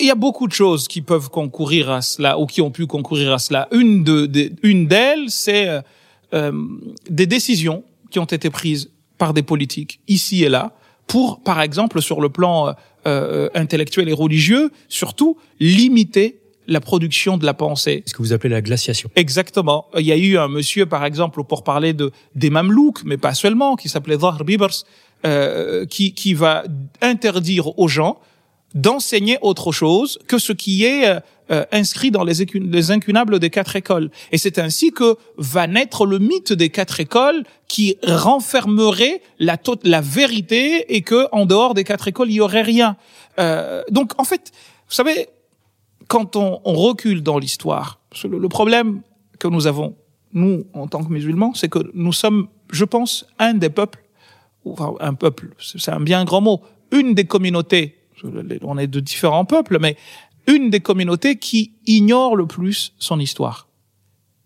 [0.00, 2.86] Il y a beaucoup de choses qui peuvent concourir à cela ou qui ont pu
[2.86, 3.68] concourir à cela.
[3.72, 5.80] Une de, une d'elles, c'est euh,
[6.34, 6.52] euh,
[7.10, 10.72] des décisions qui ont été prises par des politiques ici et là
[11.08, 12.74] pour, par exemple, sur le plan
[13.06, 16.38] euh, intellectuel et religieux, surtout limiter
[16.68, 18.02] la production de la pensée.
[18.06, 19.10] Ce que vous appelez la glaciation.
[19.16, 19.86] Exactement.
[19.98, 23.32] Il y a eu un monsieur, par exemple, pour parler de des Mamelouks, mais pas
[23.32, 24.84] seulement, qui s'appelait Zahr Bibers,
[25.24, 26.64] euh, qui, qui va
[27.00, 28.20] interdire aux gens
[28.74, 31.20] d'enseigner autre chose que ce qui est euh,
[31.50, 34.10] euh, inscrit dans les, les, incunables des quatre écoles.
[34.32, 40.00] Et c'est ainsi que va naître le mythe des quatre écoles qui renfermerait la, la
[40.02, 42.96] vérité et que en dehors des quatre écoles, il y aurait rien.
[43.38, 44.52] Euh, donc, en fait,
[44.88, 45.28] vous savez,
[46.06, 49.00] quand on, recule dans l'histoire, le, le problème
[49.38, 49.96] que nous avons,
[50.34, 54.04] nous, en tant que musulmans, c'est que nous sommes, je pense, un des peuples,
[54.66, 56.60] enfin, un peuple, c'est un bien grand mot,
[56.90, 57.97] une des communautés
[58.62, 59.96] on est de différents peuples, mais
[60.46, 63.68] une des communautés qui ignore le plus son histoire.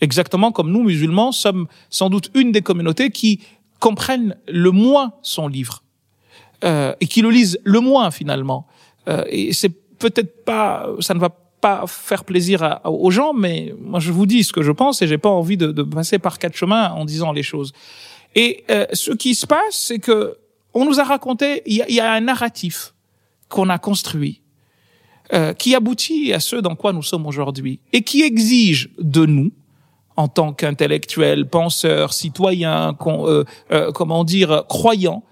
[0.00, 3.40] Exactement comme nous, musulmans, sommes sans doute une des communautés qui
[3.78, 5.82] comprennent le moins son livre
[6.64, 8.66] euh, et qui le lisent le moins finalement.
[9.08, 9.68] Euh, et c'est
[9.98, 14.44] peut-être pas, ça ne va pas faire plaisir aux gens, mais moi je vous dis
[14.44, 17.32] ce que je pense et j'ai pas envie de, passer par quatre chemins en disant
[17.32, 17.72] les choses.
[18.34, 20.36] Et euh, ce qui se passe, c'est que
[20.74, 22.93] on nous a raconté, il y a un narratif
[23.54, 24.42] qu'on a construit,
[25.32, 29.52] euh, qui aboutit à ce dans quoi nous sommes aujourd'hui, et qui exige de nous,
[30.16, 35.22] en tant qu'intellectuels, penseurs, citoyens, euh, euh, comment dire, croyants,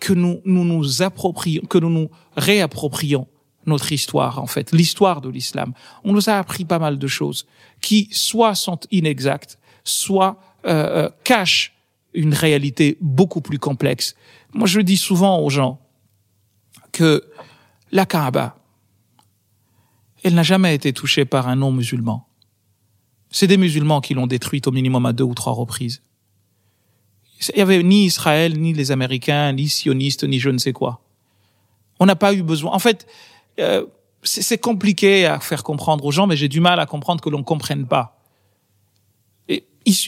[0.00, 2.08] que nous, nous nous approprions, que nous nous
[2.38, 3.26] réapproprions
[3.66, 5.74] notre histoire, en fait, l'histoire de l'islam.
[6.04, 7.46] On nous a appris pas mal de choses
[7.82, 11.74] qui soit sont inexactes, soit euh, cachent
[12.14, 14.14] une réalité beaucoup plus complexe.
[14.54, 15.80] Moi, je dis souvent aux gens
[16.92, 17.22] que
[17.92, 18.56] la Kaaba,
[20.24, 22.26] elle n'a jamais été touchée par un non-musulman.
[23.30, 26.02] C'est des musulmans qui l'ont détruite au minimum à deux ou trois reprises.
[27.40, 31.00] Il n'y avait ni Israël, ni les Américains, ni sionistes, ni je ne sais quoi.
[32.00, 32.72] On n'a pas eu besoin.
[32.72, 33.06] En fait,
[33.60, 33.86] euh,
[34.22, 37.38] c'est compliqué à faire comprendre aux gens, mais j'ai du mal à comprendre que l'on
[37.38, 38.20] ne comprenne pas.
[39.48, 39.64] Et,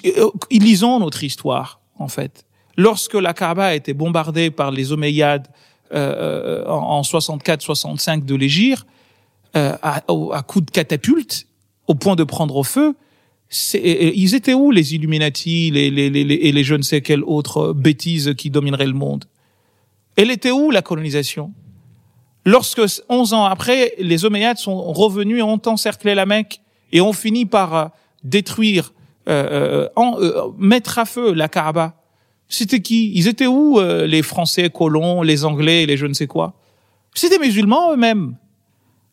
[0.06, 2.46] euh, lisons notre histoire, en fait.
[2.76, 5.48] Lorsque la Kaaba a été bombardée par les Omeyyades
[5.92, 8.86] euh, en 64-65 de l'Égir,
[9.56, 10.02] euh, à,
[10.32, 11.46] à coups de catapulte,
[11.88, 12.94] au point de prendre au feu,
[13.74, 17.72] ils étaient où les Illuminati les, les, les, et les je ne sais quelles autres
[17.72, 19.24] bêtises qui domineraient le monde?
[20.16, 21.52] Elle était où la colonisation?
[22.46, 26.60] Lorsque, 11 ans après, les Omeyyades sont revenus et ont encerclé la Mecque
[26.92, 27.86] et ont fini par euh,
[28.24, 28.92] détruire,
[29.28, 30.16] euh, en,
[30.58, 31.99] mettre à feu la Kaaba,
[32.50, 33.12] c'était qui?
[33.14, 36.54] Ils étaient où euh, les Français colons, les Anglais, les je ne sais quoi?
[37.14, 38.34] C'était musulmans eux-mêmes.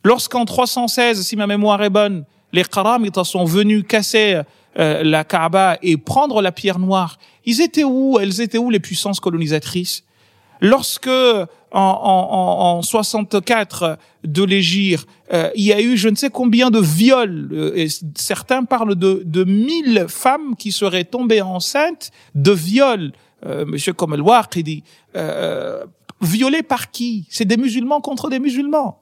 [0.04, 4.42] Lorsqu'en 316, si ma mémoire est bonne, les Qaramites sont venus casser
[4.80, 8.18] euh, la Kaaba et prendre la pierre noire, ils étaient où?
[8.20, 10.04] Elles étaient où les puissances colonisatrices?
[10.60, 16.32] Lorsque en, en, en 64 de l'Égir, euh, il y a eu je ne sais
[16.32, 22.52] combien de viols, et certains parlent de, de 1000 femmes qui seraient tombées enceintes de
[22.52, 23.12] viols
[23.46, 24.24] euh, monsieur comme el
[24.64, 24.84] dit
[25.16, 25.86] euh,
[26.22, 27.28] violé par qui?
[27.30, 29.02] C'est des musulmans contre des musulmans.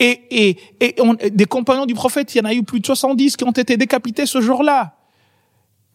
[0.00, 2.86] Et, et, et on, des compagnons du prophète, il y en a eu plus de
[2.86, 4.96] 70 qui ont été décapités ce jour-là.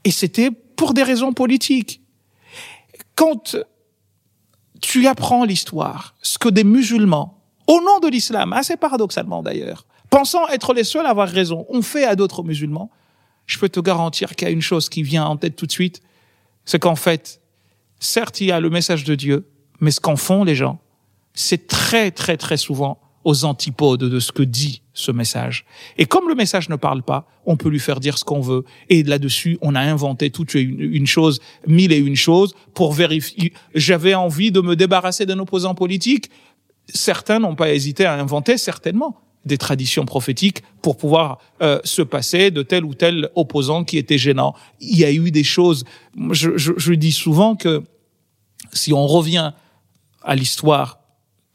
[0.03, 2.01] Et c'était pour des raisons politiques.
[3.15, 3.55] Quand
[4.81, 10.47] tu apprends l'histoire, ce que des musulmans, au nom de l'islam, assez paradoxalement d'ailleurs, pensant
[10.49, 12.91] être les seuls à avoir raison, ont fait à d'autres musulmans,
[13.45, 15.71] je peux te garantir qu'il y a une chose qui vient en tête tout de
[15.71, 16.01] suite,
[16.65, 17.41] c'est qu'en fait,
[17.99, 19.47] certes, il y a le message de Dieu,
[19.79, 20.79] mais ce qu'en font les gens,
[21.33, 25.65] c'est très, très, très souvent aux antipodes de ce que dit ce message.
[25.97, 28.65] Et comme le message ne parle pas, on peut lui faire dire ce qu'on veut.
[28.89, 33.53] Et là-dessus, on a inventé toute une, chose, mille et une choses pour vérifier.
[33.73, 36.29] J'avais envie de me débarrasser d'un opposant politique.
[36.93, 42.51] Certains n'ont pas hésité à inventer, certainement, des traditions prophétiques pour pouvoir euh, se passer
[42.51, 44.55] de tel ou tel opposant qui était gênant.
[44.79, 45.83] Il y a eu des choses.
[46.31, 47.83] Je, je, je dis souvent que
[48.71, 49.51] si on revient
[50.23, 50.99] à l'histoire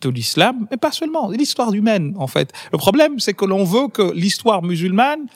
[0.01, 2.53] de l'islam, mais pas seulement, l'histoire humaine en fait.
[2.73, 5.27] Le problème, c'est que l'on veut que l'histoire musulmane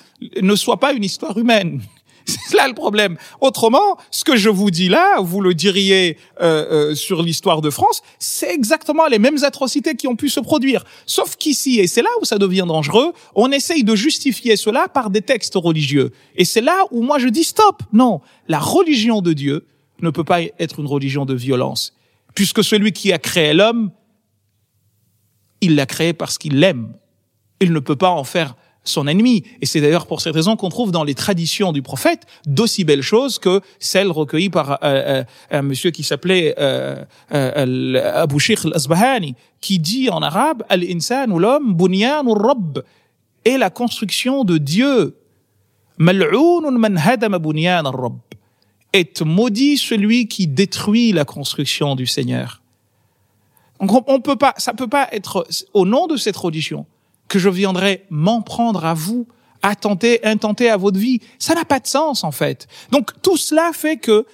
[0.41, 1.83] ne soit pas une histoire humaine.
[2.27, 3.17] C'est là le problème.
[3.41, 7.71] Autrement, ce que je vous dis là, vous le diriez euh, euh, sur l'histoire de
[7.71, 10.85] France, c'est exactement les mêmes atrocités qui ont pu se produire.
[11.07, 15.11] Sauf qu'ici, et c'est là où ça devient dangereux, on essaye de justifier cela par
[15.11, 16.13] des textes religieux.
[16.37, 17.83] Et c'est là où moi je dis stop.
[17.93, 19.67] Non, la religion de Dieu
[20.01, 21.95] ne peut pas être une religion de violence,
[22.35, 23.91] puisque celui qui a créé l'homme,
[25.61, 26.93] il l'a créé parce qu'il l'aime.
[27.61, 29.45] il ne peut pas en faire son ennemi.
[29.61, 33.03] Et c'est d'ailleurs pour cette raison qu'on trouve dans les traditions du prophète d'aussi belles
[33.03, 38.65] choses que celles recueillies par euh, euh, un monsieur qui s'appelait euh, euh, Abu Sheikh
[38.65, 42.83] al-Asbahani, qui dit en arabe Al-insan ou l'homme bunyan ou rabb
[43.45, 45.17] est la construction de Dieu.
[45.99, 46.79] Mal'oun
[47.41, 48.19] bunyan rabb
[48.93, 52.63] est maudit celui qui détruit la construction du Seigneur.
[53.81, 56.87] Donc on peut pas, ça peut pas être au nom de cette tradition
[57.33, 59.27] que je viendrai m'en prendre à vous,
[59.63, 61.21] attenter, intenter à votre vie.
[61.39, 62.67] Ça n'a pas de sens, en fait.
[62.91, 64.27] Donc, tout cela fait que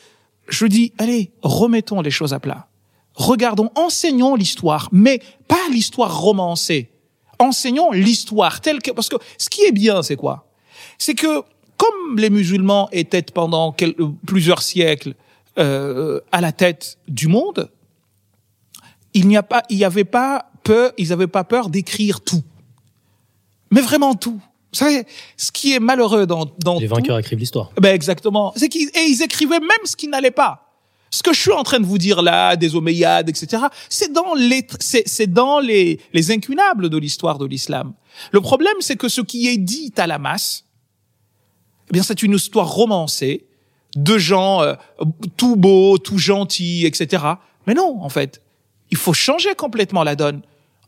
[0.49, 2.67] je dis, allez, remettons les choses à plat.
[3.15, 6.91] Regardons, enseignons l'histoire, mais pas l'histoire romancée.
[7.39, 10.49] Enseignons l'histoire telle que, parce que ce qui est bien, c'est quoi?
[10.99, 11.43] C'est que,
[11.77, 13.77] comme les musulmans étaient pendant
[14.27, 15.15] plusieurs siècles
[15.57, 17.71] euh, à la tête du monde,
[19.15, 22.43] il n'y a pas, il y avait pas peur, ils n'avaient pas peur d'écrire tout
[23.71, 24.41] mais vraiment tout.
[24.73, 25.05] Vous savez,
[25.37, 27.71] ce qui est malheureux dans, dans les vainqueurs écrivent l'histoire.
[27.81, 28.53] Ben exactement.
[28.57, 30.65] C'est qu'ils et ils écrivaient même ce qui n'allait pas.
[31.11, 34.35] Ce que je suis en train de vous dire là, des Omeyyades, etc., c'est dans
[34.35, 37.95] les c'est dans les les incunables de l'histoire de l'islam.
[38.31, 40.65] Le problème, c'est que ce qui est dit à la masse,
[41.89, 43.47] eh bien, c'est une histoire romancée
[43.97, 44.75] de gens euh,
[45.39, 47.25] tout beaux, tout gentils, etc.
[47.67, 48.43] Mais non, en fait,
[48.91, 50.43] il faut changer complètement la donne.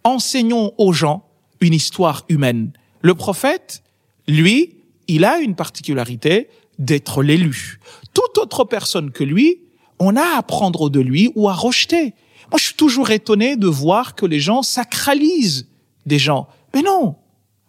[0.04, 1.29] Enseignons aux gens
[1.60, 2.72] une histoire humaine.
[3.02, 3.82] Le prophète,
[4.26, 4.76] lui,
[5.08, 6.48] il a une particularité
[6.78, 7.80] d'être l'élu.
[8.14, 9.60] Toute autre personne que lui,
[9.98, 12.14] on a à prendre de lui ou à rejeter.
[12.50, 15.68] Moi, je suis toujours étonné de voir que les gens sacralisent
[16.06, 16.48] des gens.
[16.74, 17.16] Mais non,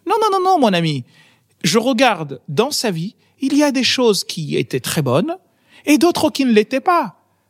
[0.06, 1.04] non, non, non, non, mon ami.
[1.62, 5.36] Je regarde dans sa vie, il y a des choses qui étaient très bonnes
[5.84, 7.21] et d'autres qui ne l'étaient pas.